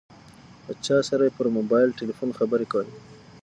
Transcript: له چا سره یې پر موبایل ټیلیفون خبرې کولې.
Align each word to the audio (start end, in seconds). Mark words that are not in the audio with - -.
له 0.65 0.73
چا 0.85 0.97
سره 1.09 1.23
یې 1.27 1.35
پر 1.37 1.47
موبایل 1.57 1.89
ټیلیفون 1.99 2.29
خبرې 2.39 2.65
کولې. 2.73 2.93